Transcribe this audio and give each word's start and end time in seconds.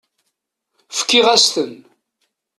Fkiɣ-as-ten. 0.97 1.73